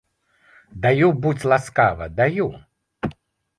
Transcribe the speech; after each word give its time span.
Даю, 0.85 1.09
будзь 1.25 1.47
ласкава, 1.51 2.05
даю! 2.21 2.51